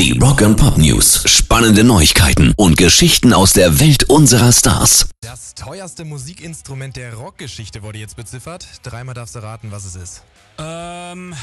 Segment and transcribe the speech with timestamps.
[0.00, 1.24] Die Rock and Pop News.
[1.26, 5.10] Spannende Neuigkeiten und Geschichten aus der Welt unserer Stars.
[5.20, 8.66] Das teuerste Musikinstrument der Rockgeschichte wurde jetzt beziffert.
[8.82, 10.22] Dreimal darfst du raten, was es ist.
[10.56, 11.34] Ähm,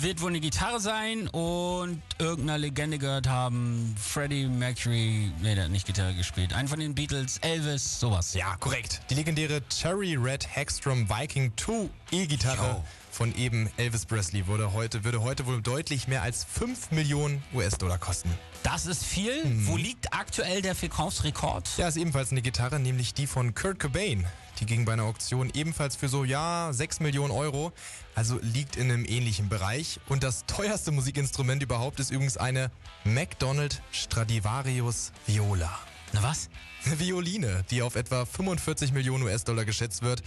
[0.00, 5.70] wird wohl eine Gitarre sein und irgendeiner Legende gehört haben, Freddie Mercury, nee, der hat
[5.70, 8.34] nicht Gitarre gespielt, einen von den Beatles, Elvis, sowas.
[8.34, 9.00] Ja, korrekt.
[9.10, 15.22] Die legendäre Cherry Red Hagstrom Viking 2 E-Gitarre von eben Elvis Presley würde heute, würde
[15.22, 18.30] heute wohl deutlich mehr als 5 Millionen US-Dollar kosten.
[18.62, 19.42] Das ist viel.
[19.66, 21.68] Wo liegt aktuell der Verkaufsrekord?
[21.78, 24.24] Ja, ist ebenfalls eine Gitarre, nämlich die von Kurt Cobain.
[24.58, 27.72] Die ging bei einer Auktion ebenfalls für so, ja, 6 Millionen Euro.
[28.14, 30.00] Also liegt in einem ähnlichen Bereich.
[30.08, 32.70] Und das teuerste Musikinstrument überhaupt ist übrigens eine
[33.04, 35.78] McDonald Stradivarius Viola.
[36.12, 36.48] Na was?
[36.84, 40.22] Eine Violine, die auf etwa 45 Millionen US-Dollar geschätzt wird.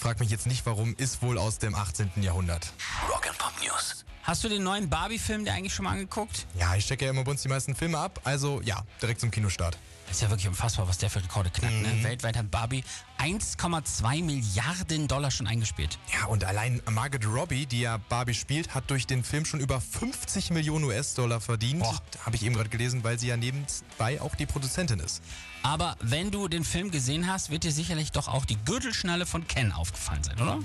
[0.00, 2.10] Frag mich jetzt nicht warum, ist wohl aus dem 18.
[2.22, 2.72] Jahrhundert.
[3.12, 4.06] Rock and Pop News.
[4.22, 6.46] Hast du den neuen Barbie-Film dir eigentlich schon mal angeguckt?
[6.58, 8.18] Ja, ich checke ja immer bei uns die meisten Filme ab.
[8.24, 9.76] Also ja, direkt zum Kinostart.
[10.06, 11.82] Das ist ja wirklich unfassbar, was der für Rekorde knackt.
[11.82, 12.02] Ne?
[12.02, 12.82] Weltweit hat Barbie
[13.18, 15.98] 1,2 Milliarden Dollar schon eingespielt.
[16.12, 19.80] Ja, und allein Margaret Robbie, die ja Barbie spielt, hat durch den Film schon über
[19.80, 21.82] 50 Millionen US-Dollar verdient.
[21.82, 22.00] Boah.
[22.24, 25.22] Habe ich eben gerade gelesen, weil sie ja nebenbei auch die Produzentin ist.
[25.62, 29.46] Aber wenn du den Film gesehen hast, wird dir sicherlich doch auch die Gürtelschnalle von
[29.46, 30.58] Ken aufgefallen sein, oder?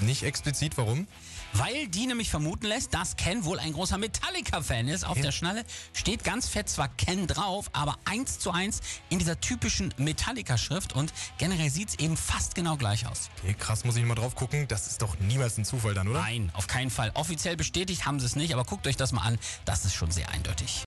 [0.00, 1.06] Nicht explizit, warum?
[1.54, 5.04] Weil die nämlich vermuten lässt, dass Ken wohl ein großer Metallica-Fan ist.
[5.04, 5.22] Auf Okay.
[5.22, 5.64] der Schnalle
[5.94, 11.12] steht ganz fett zwar Ken drauf, aber eins zu eins in dieser typischen Metallica-Schrift und
[11.38, 13.30] generell sieht es eben fast genau gleich aus.
[13.42, 14.68] Okay, krass, muss ich mal drauf gucken.
[14.68, 16.20] Das ist doch niemals ein Zufall dann, oder?
[16.20, 17.10] Nein, auf keinen Fall.
[17.14, 19.38] Offiziell bestätigt haben sie es nicht, aber guckt euch das mal an.
[19.64, 20.84] Das ist schon sehr eindeutig.